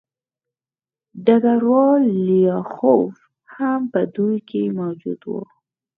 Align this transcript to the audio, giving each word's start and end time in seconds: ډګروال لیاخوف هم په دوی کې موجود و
ډګروال 1.25 2.03
لیاخوف 2.27 3.15
هم 3.55 3.79
په 3.93 4.01
دوی 4.15 4.37
کې 4.49 4.61
موجود 4.79 5.21
و 5.25 5.31